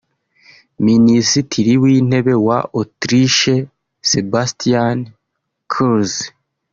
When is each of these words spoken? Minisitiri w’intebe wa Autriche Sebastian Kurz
Minisitiri 0.87 1.73
w’intebe 1.83 2.33
wa 2.47 2.59
Autriche 2.79 3.55
Sebastian 4.11 4.97
Kurz 5.71 6.13